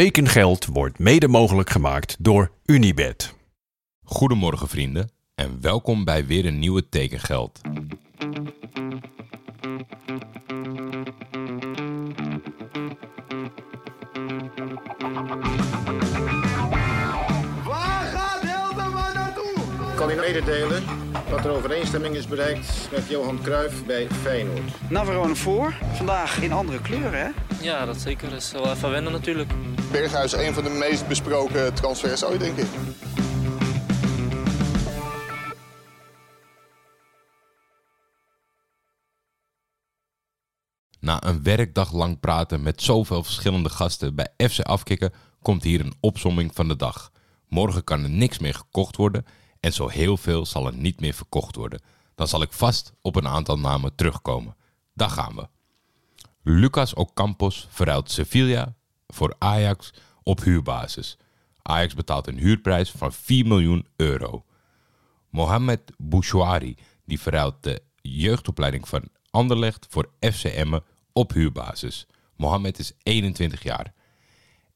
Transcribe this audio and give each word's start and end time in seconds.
Tekengeld 0.00 0.66
wordt 0.66 0.98
mede 0.98 1.28
mogelijk 1.28 1.70
gemaakt 1.70 2.16
door 2.18 2.50
Unibed. 2.64 3.34
Goedemorgen 4.04 4.68
vrienden 4.68 5.10
en 5.34 5.58
welkom 5.60 6.04
bij 6.04 6.26
weer 6.26 6.46
een 6.46 6.58
nieuwe 6.58 6.88
Tekengeld. 6.88 7.60
Waar 17.64 18.04
gaat 18.04 18.40
Hildeman 18.40 19.14
naartoe? 19.14 19.52
kan 19.96 20.10
u 20.10 20.14
mededelen 20.14 20.84
dat 21.30 21.44
er 21.44 21.50
overeenstemming 21.50 22.14
is 22.14 22.26
bereikt 22.26 22.88
met 22.90 23.08
Johan 23.08 23.38
Cruijff 23.42 23.84
bij 23.84 24.06
Feyenoord. 24.10 24.90
Navarone 24.90 25.34
voor. 25.34 25.74
Vandaag 25.92 26.42
in 26.42 26.52
andere 26.52 26.80
kleuren, 26.80 27.18
hè? 27.18 27.28
Ja, 27.60 27.86
dat 27.86 28.00
zeker. 28.00 28.30
Dat 28.30 28.38
is 28.38 28.52
wel 28.52 28.70
even 28.70 28.90
wennen 28.90 29.12
natuurlijk. 29.12 29.52
Berghuis 29.94 30.32
een 30.32 30.54
van 30.54 30.64
de 30.64 30.70
meest 30.70 31.08
besproken 31.08 31.74
transfers 31.74 32.24
ooit, 32.24 32.40
denk 32.40 32.56
ik. 32.56 32.66
Na 41.00 41.24
een 41.24 41.42
werkdag 41.42 41.92
lang 41.92 42.20
praten 42.20 42.62
met 42.62 42.82
zoveel 42.82 43.22
verschillende 43.22 43.68
gasten 43.68 44.14
bij 44.14 44.48
FC 44.48 44.60
Afkikken 44.60 45.12
komt 45.42 45.62
hier 45.62 45.80
een 45.80 45.94
opsomming 46.00 46.54
van 46.54 46.68
de 46.68 46.76
dag. 46.76 47.12
Morgen 47.48 47.84
kan 47.84 48.02
er 48.02 48.10
niks 48.10 48.38
meer 48.38 48.54
gekocht 48.54 48.96
worden 48.96 49.26
en 49.60 49.72
zo 49.72 49.88
heel 49.88 50.16
veel 50.16 50.46
zal 50.46 50.66
er 50.66 50.74
niet 50.74 51.00
meer 51.00 51.14
verkocht 51.14 51.56
worden. 51.56 51.82
Dan 52.14 52.28
zal 52.28 52.42
ik 52.42 52.52
vast 52.52 52.92
op 53.02 53.16
een 53.16 53.28
aantal 53.28 53.58
namen 53.58 53.94
terugkomen. 53.94 54.56
Daar 54.94 55.10
gaan 55.10 55.34
we. 55.34 55.48
Lucas 56.42 56.94
Ocampos 56.94 57.66
verruilt 57.70 58.10
Sevilla 58.10 58.74
voor 59.14 59.34
Ajax 59.38 59.92
op 60.22 60.42
huurbasis. 60.42 61.16
Ajax 61.62 61.94
betaalt 61.94 62.26
een 62.26 62.38
huurprijs 62.38 62.90
van 62.90 63.12
4 63.12 63.46
miljoen 63.46 63.86
euro. 63.96 64.44
Mohamed 65.30 65.80
Bouchouari 65.98 66.76
die 67.04 67.20
verruilt 67.20 67.62
de 67.62 67.82
jeugdopleiding 68.02 68.88
van 68.88 69.08
Anderlecht 69.30 69.86
voor 69.88 70.10
FC 70.20 70.44
Emmen 70.44 70.82
op 71.12 71.32
huurbasis. 71.32 72.06
Mohamed 72.36 72.78
is 72.78 72.92
21 73.02 73.62
jaar. 73.62 73.92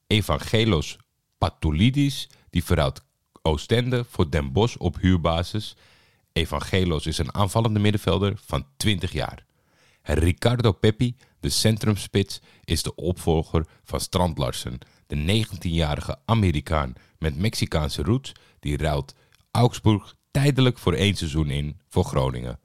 Evangelos 0.07 0.97
Patoulidis 1.37 2.29
die 2.49 2.63
verruilt 2.63 3.01
Oostende 3.41 4.05
voor 4.09 4.29
Den 4.29 4.51
Bosch 4.51 4.77
op 4.77 4.97
huurbasis. 4.99 5.75
Evangelos 6.33 7.05
is 7.05 7.17
een 7.17 7.33
aanvallende 7.33 7.79
middenvelder 7.79 8.33
van 8.45 8.65
20 8.77 9.11
jaar. 9.11 9.45
Ricardo 10.01 10.71
Peppi, 10.71 11.15
de 11.39 11.49
centrumspits, 11.49 12.41
is 12.63 12.83
de 12.83 12.95
opvolger 12.95 13.65
van 13.83 13.99
Strand 13.99 14.37
Larsen, 14.37 14.77
de 15.07 15.45
19-jarige 15.45 16.19
Amerikaan 16.25 16.93
met 17.19 17.37
Mexicaanse 17.37 18.03
roots, 18.03 18.31
die 18.59 18.77
ruilt 18.77 19.15
Augsburg 19.51 20.15
tijdelijk 20.31 20.77
voor 20.77 20.93
één 20.93 21.15
seizoen 21.15 21.49
in 21.49 21.79
voor 21.87 22.03
Groningen. 22.03 22.59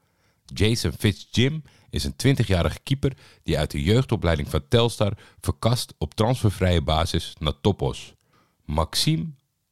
Jason 0.45 0.91
Fitzjim 0.91 1.63
is 1.89 2.03
een 2.03 2.37
20-jarige 2.37 2.79
keeper 2.83 3.17
die 3.43 3.57
uit 3.57 3.71
de 3.71 3.83
jeugdopleiding 3.83 4.49
van 4.49 4.67
Telstar 4.67 5.17
verkast 5.39 5.93
op 5.97 6.13
transfervrije 6.13 6.81
basis 6.81 7.35
naar 7.39 7.61
Topos. 7.61 8.13
Maxime 8.65 9.25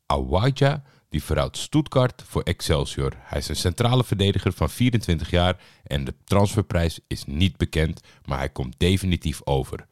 Awaja 0.06 0.84
die 1.14 1.24
verhoudt 1.24 1.58
Stuttgart 1.58 2.24
voor 2.28 2.42
Excelsior. 2.42 3.14
Hij 3.18 3.40
is 3.40 3.50
een 3.50 3.56
centrale 3.56 4.04
verdediger 4.04 4.54
van 4.54 4.70
24 4.70 5.30
jaar 5.30 5.62
en 5.84 6.04
de 6.04 6.14
transferprijs 6.24 7.00
is 7.08 7.24
niet 7.26 7.58
bekend, 7.58 8.02
maar 8.26 8.38
hij 8.38 8.50
komt 8.50 8.76
definitief 8.78 9.42
over. 9.44 9.88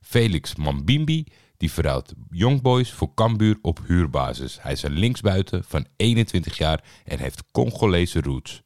Felix 0.00 0.54
Mambimbi 0.54 1.24
die 1.56 1.70
verhoudt 1.70 2.12
Young 2.30 2.62
Boys 2.62 2.92
voor 2.92 3.14
Cambuur 3.14 3.58
op 3.62 3.80
huurbasis. 3.86 4.58
Hij 4.60 4.72
is 4.72 4.82
een 4.82 4.92
linksbuiten 4.92 5.64
van 5.64 5.86
21 5.96 6.58
jaar 6.58 6.84
en 7.04 7.18
heeft 7.18 7.44
Congolese 7.52 8.20
roots. 8.20 8.62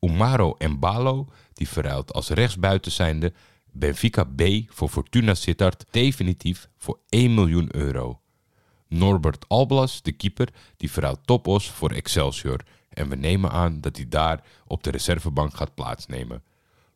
Umaro 0.00 0.56
Mbalo 0.68 1.28
die 1.52 1.68
verruilt 1.68 2.12
als 2.12 2.28
rechtsbuiten 2.28 2.92
zijnde 2.92 3.32
Benfica 3.70 4.24
B 4.24 4.42
voor 4.66 4.88
Fortuna 4.88 5.34
Sittard 5.34 5.84
definitief 5.90 6.68
voor 6.78 6.98
1 7.08 7.34
miljoen 7.34 7.76
euro. 7.76 8.21
Norbert 8.92 9.48
Alblas, 9.48 10.02
de 10.02 10.12
keeper, 10.12 10.48
die 10.76 10.90
verruilt 10.90 11.20
Topos 11.24 11.70
voor 11.70 11.90
Excelsior 11.90 12.60
en 12.88 13.08
we 13.08 13.16
nemen 13.16 13.50
aan 13.50 13.80
dat 13.80 13.96
hij 13.96 14.08
daar 14.08 14.44
op 14.66 14.82
de 14.82 14.90
reservebank 14.90 15.54
gaat 15.56 15.74
plaatsnemen. 15.74 16.42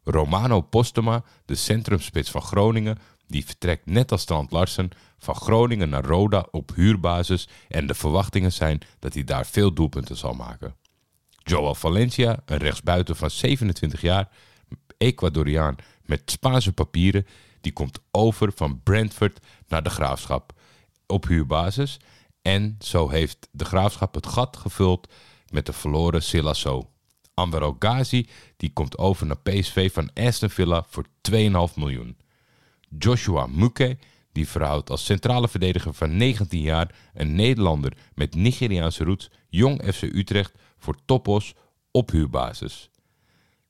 Romano 0.04 0.60
Postema, 0.60 1.24
de 1.44 1.54
centrumspits 1.54 2.30
van 2.30 2.42
Groningen, 2.42 2.98
die 3.26 3.44
vertrekt 3.44 3.86
net 3.86 4.12
als 4.12 4.20
Strand 4.20 4.50
Larsen 4.50 4.90
van 5.18 5.34
Groningen 5.34 5.88
naar 5.88 6.04
Roda 6.04 6.46
op 6.50 6.74
huurbasis 6.74 7.48
en 7.68 7.86
de 7.86 7.94
verwachtingen 7.94 8.52
zijn 8.52 8.80
dat 8.98 9.14
hij 9.14 9.24
daar 9.24 9.46
veel 9.46 9.72
doelpunten 9.72 10.16
zal 10.16 10.32
maken. 10.34 10.74
Joel 11.42 11.74
Valencia, 11.74 12.42
een 12.44 12.58
rechtsbuiten 12.58 13.16
van 13.16 13.30
27 13.30 14.00
jaar, 14.00 14.28
Ecuadoriaan 14.98 15.76
met 16.02 16.22
Spaanse 16.30 16.72
papieren, 16.72 17.26
die 17.60 17.72
komt 17.72 17.98
over 18.10 18.52
van 18.54 18.80
Brentford 18.82 19.38
naar 19.68 19.82
de 19.82 19.90
Graafschap 19.90 20.52
op 21.06 21.26
huurbasis. 21.26 22.00
En 22.42 22.76
zo 22.80 23.08
heeft 23.08 23.48
de 23.50 23.64
Graafschap 23.64 24.14
het 24.14 24.26
gat 24.26 24.56
gevuld 24.56 25.12
met 25.48 25.66
de 25.66 25.72
verloren 25.72 26.22
Silasso. 26.22 26.90
Anwar 27.34 27.74
die 28.56 28.72
komt 28.72 28.98
over 28.98 29.26
naar 29.26 29.38
PSV 29.38 29.92
van 29.92 30.10
Aston 30.14 30.50
Villa 30.50 30.84
voor 30.88 31.04
2,5 31.30 31.74
miljoen. 31.74 32.16
Joshua 32.98 33.46
Muke 33.46 33.98
die 34.36 34.48
verhoudt 34.48 34.90
als 34.90 35.04
centrale 35.04 35.48
verdediger 35.48 35.94
van 35.94 36.16
19 36.16 36.60
jaar 36.60 36.94
een 37.14 37.34
Nederlander 37.34 37.92
met 38.14 38.34
Nigeriaanse 38.34 39.04
roots 39.04 39.30
Jong 39.48 39.82
FC 39.94 40.02
Utrecht 40.02 40.52
voor 40.78 40.96
Topos 41.04 41.54
op 41.90 42.10
huurbasis. 42.10 42.90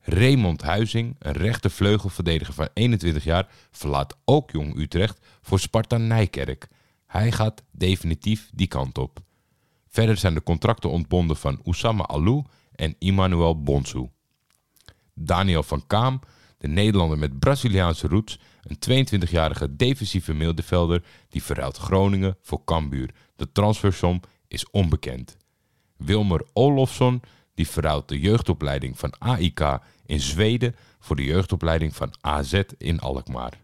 Raymond 0.00 0.62
Huizing, 0.62 1.16
een 1.18 1.32
rechtervleugelverdediger 1.32 2.54
van 2.54 2.68
21 2.74 3.24
jaar, 3.24 3.48
verlaat 3.70 4.16
ook 4.24 4.50
Jong 4.50 4.78
Utrecht 4.78 5.18
voor 5.42 5.60
Sparta 5.60 5.96
Nijkerk. 5.96 6.68
Hij 7.06 7.32
gaat 7.32 7.62
definitief 7.70 8.50
die 8.54 8.66
kant 8.66 8.98
op. 8.98 9.20
Verder 9.88 10.16
zijn 10.16 10.34
de 10.34 10.42
contracten 10.42 10.90
ontbonden 10.90 11.36
van 11.36 11.60
Oussama 11.64 12.06
Alou 12.06 12.44
en 12.74 12.96
Emmanuel 12.98 13.62
Bonsu. 13.62 14.08
Daniel 15.14 15.62
van 15.62 15.86
Kaam, 15.86 16.20
de 16.58 16.68
Nederlander 16.68 17.18
met 17.18 17.38
Braziliaanse 17.38 18.08
roots, 18.08 18.38
een 18.62 19.06
22-jarige 19.08 19.76
defensieve 19.76 20.32
middenvelder 20.32 21.04
die 21.28 21.42
verruilt 21.42 21.76
Groningen 21.76 22.36
voor 22.42 22.64
Cambuur. 22.64 23.14
De 23.36 23.52
transfersom 23.52 24.20
is 24.48 24.70
onbekend. 24.70 25.36
Wilmer 25.96 26.46
Olofsson, 26.52 27.22
die 27.54 27.68
de 28.06 28.20
jeugdopleiding 28.20 28.98
van 28.98 29.18
AIK 29.18 29.78
in 30.06 30.20
Zweden 30.20 30.76
voor 30.98 31.16
de 31.16 31.24
jeugdopleiding 31.24 31.94
van 31.94 32.14
AZ 32.20 32.62
in 32.78 33.00
Alkmaar. 33.00 33.60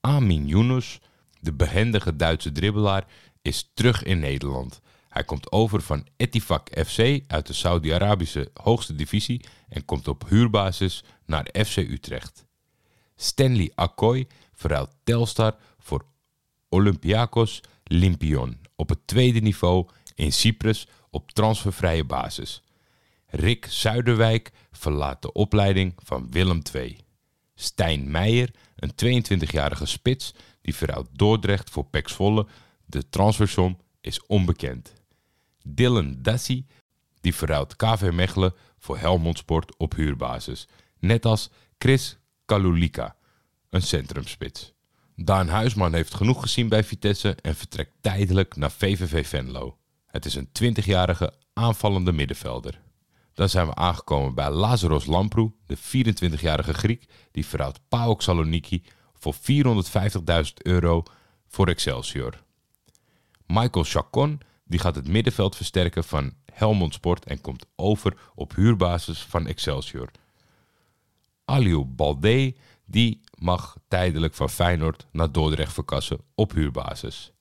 Amin 0.00 0.46
Yunus, 0.46 1.00
de 1.42 1.52
behendige 1.52 2.16
Duitse 2.16 2.52
dribbelaar, 2.52 3.06
is 3.42 3.70
terug 3.74 4.02
in 4.02 4.18
Nederland. 4.18 4.80
Hij 5.08 5.24
komt 5.24 5.52
over 5.52 5.82
van 5.82 6.06
Etifak 6.16 6.68
FC 6.86 7.20
uit 7.26 7.46
de 7.46 7.52
Saudi-Arabische 7.52 8.50
hoogste 8.54 8.94
divisie 8.94 9.44
en 9.68 9.84
komt 9.84 10.08
op 10.08 10.28
huurbasis 10.28 11.04
naar 11.26 11.48
FC 11.66 11.76
Utrecht. 11.76 12.46
Stanley 13.16 13.72
Akkoy 13.74 14.26
verruilt 14.52 14.90
Telstar 15.04 15.56
voor 15.78 16.04
Olympiakos 16.68 17.60
Lympion 17.84 18.58
op 18.76 18.88
het 18.88 19.06
tweede 19.06 19.40
niveau 19.40 19.88
in 20.14 20.32
Cyprus 20.32 20.88
op 21.10 21.30
transfervrije 21.30 22.04
basis. 22.04 22.62
Rick 23.26 23.66
Zuiderwijk 23.66 24.50
verlaat 24.70 25.22
de 25.22 25.32
opleiding 25.32 25.94
van 25.96 26.30
Willem 26.30 26.62
II. 26.72 26.98
Stijn 27.54 28.10
Meijer, 28.10 28.50
een 28.76 29.24
22-jarige 29.24 29.86
spits, 29.86 30.34
die 30.62 30.74
verruilt 30.74 31.08
Dordrecht 31.12 31.70
voor 31.70 31.84
Pax 31.84 32.12
Volle. 32.12 32.46
De 32.84 33.08
transfersom 33.08 33.78
is 34.00 34.26
onbekend. 34.26 34.92
Dylan 35.64 36.16
Dassi, 36.22 36.66
die 37.20 37.34
verruilt 37.34 37.76
KV 37.76 38.10
Mechelen 38.12 38.54
voor 38.78 38.98
Helmond 38.98 39.38
Sport 39.38 39.76
op 39.76 39.94
huurbasis. 39.94 40.68
Net 40.98 41.24
als 41.24 41.50
Chris 41.78 42.18
Kalulika, 42.44 43.16
een 43.70 43.82
centrumspits. 43.82 44.72
Daan 45.16 45.48
Huisman 45.48 45.94
heeft 45.94 46.14
genoeg 46.14 46.40
gezien 46.40 46.68
bij 46.68 46.84
Vitesse 46.84 47.36
en 47.42 47.54
vertrekt 47.54 47.92
tijdelijk 48.00 48.56
naar 48.56 48.70
VVV 48.70 49.26
Venlo. 49.26 49.76
Het 50.06 50.24
is 50.24 50.34
een 50.34 50.48
20-jarige 50.48 51.32
aanvallende 51.52 52.12
middenvelder. 52.12 52.80
Dan 53.34 53.48
zijn 53.48 53.66
we 53.66 53.74
aangekomen 53.74 54.34
bij 54.34 54.50
Lazaros 54.50 55.06
Lamprou, 55.06 55.52
de 55.66 55.78
24-jarige 55.78 56.72
Griek, 56.72 57.08
die 57.30 57.46
verhoudt 57.46 57.80
PAOK 57.88 58.22
Saloniki 58.22 58.82
voor 59.22 59.34
450.000 59.34 60.52
euro 60.62 61.02
voor 61.48 61.68
Excelsior. 61.68 62.42
Michael 63.46 63.84
Chacon 63.84 64.40
die 64.64 64.80
gaat 64.80 64.94
het 64.94 65.08
middenveld 65.08 65.56
versterken 65.56 66.04
van 66.04 66.32
Helmond 66.52 66.94
Sport 66.94 67.24
en 67.24 67.40
komt 67.40 67.66
over 67.76 68.16
op 68.34 68.54
huurbasis 68.54 69.22
van 69.22 69.46
Excelsior. 69.46 70.10
Aliou 71.44 71.84
Balde 71.84 72.54
die 72.84 73.20
mag 73.38 73.76
tijdelijk 73.88 74.34
van 74.34 74.50
Feyenoord 74.50 75.06
naar 75.12 75.32
Dordrecht 75.32 75.72
verkassen 75.72 76.20
op 76.34 76.52
huurbasis. 76.52 77.32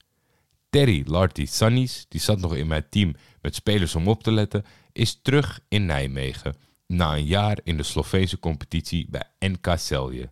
Terry 0.70 1.04
Larty 1.06 1.46
Sannis, 1.46 2.06
die 2.10 2.22
zat 2.22 2.40
nog 2.40 2.56
in 2.56 2.68
mijn 2.68 2.90
team 2.90 3.16
met 3.42 3.56
spelers 3.56 3.96
om 3.96 4.08
op 4.08 4.24
te 4.24 4.32
letten, 4.32 4.66
is 4.92 5.20
terug 5.22 5.60
in 5.68 5.86
Nijmegen 5.86 6.56
na 6.88 7.14
een 7.14 7.26
jaar 7.26 7.60
in 7.64 7.78
de 7.78 7.84
Sloveense 7.84 8.40
competitie 8.40 9.08
bij 9.10 9.24
NK 9.40 9.68
Celje. 9.76 10.32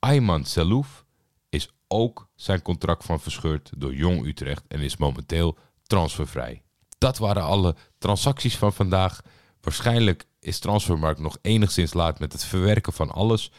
Ayman 0.00 0.44
Selouf 0.44 1.04
is 1.48 1.68
ook 1.88 2.28
zijn 2.34 2.62
contract 2.62 3.04
van 3.04 3.20
verscheurd 3.20 3.70
door 3.76 3.94
Jong 3.94 4.26
Utrecht 4.26 4.66
en 4.68 4.80
is 4.80 4.96
momenteel 4.96 5.58
transfervrij. 5.82 6.62
Dat 6.98 7.18
waren 7.18 7.42
alle 7.42 7.76
transacties 7.98 8.56
van 8.56 8.72
vandaag. 8.72 9.20
Waarschijnlijk 9.60 10.26
is 10.40 10.58
Transfermarkt 10.58 11.20
nog 11.20 11.38
enigszins 11.42 11.94
laat 11.94 12.18
met 12.18 12.32
het 12.32 12.44
verwerken 12.44 12.92
van 12.92 13.10
alles. 13.10 13.52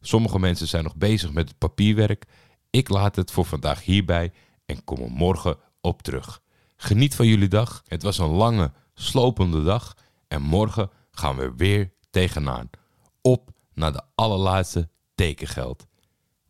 Sommige 0.00 0.38
mensen 0.38 0.68
zijn 0.68 0.84
nog 0.84 0.96
bezig 0.96 1.32
met 1.32 1.48
het 1.48 1.58
papierwerk. 1.58 2.24
Ik 2.70 2.88
laat 2.88 3.16
het 3.16 3.30
voor 3.30 3.44
vandaag 3.44 3.84
hierbij 3.84 4.32
en 4.66 4.84
kom 4.84 5.00
er 5.00 5.10
morgen 5.10 5.58
op 5.80 6.02
terug. 6.02 6.40
Geniet 6.76 7.14
van 7.14 7.26
jullie 7.26 7.48
dag. 7.48 7.82
Het 7.86 8.02
was 8.02 8.18
een 8.18 8.30
lange, 8.30 8.72
slopende 8.94 9.64
dag. 9.64 9.94
En 10.28 10.42
morgen 10.42 10.90
gaan 11.10 11.36
we 11.36 11.52
weer 11.56 11.92
tegenaan. 12.10 12.70
Op 13.20 13.50
naar 13.74 13.92
de 13.92 14.02
allerlaatste 14.14 14.88
tekengeld. 15.16 15.86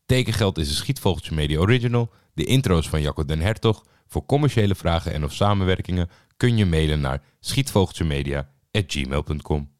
Tekengeld 0.07 0.59
is 0.59 0.69
een 0.69 0.75
Schietvogeltje 0.75 1.35
Media 1.35 1.59
Original. 1.59 2.11
De 2.35 2.45
intro's 2.45 2.89
van 2.89 3.03
Jacco 3.03 3.25
den 3.25 3.41
Hertog. 3.41 3.85
Voor 4.07 4.27
commerciële 4.27 4.75
vragen 4.75 5.13
en 5.13 5.25
of 5.25 5.33
samenwerkingen 5.33 6.11
kun 6.37 6.57
je 6.57 6.67
mailen 6.67 7.01
naar 7.01 7.23
schietvogeltjemedia.gmail.com. 7.41 9.75